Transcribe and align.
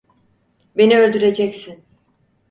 Beni 0.77 0.99
öldüreceksin! 0.99 1.85